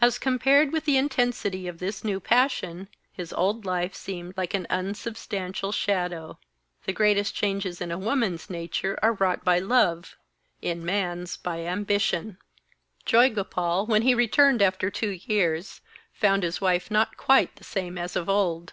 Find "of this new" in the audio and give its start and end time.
1.68-2.18